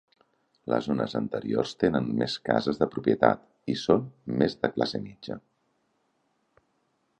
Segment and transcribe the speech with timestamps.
[0.73, 4.09] Les zones anteriors tenen més cases de propietat i són
[4.43, 5.41] més de classe mitja.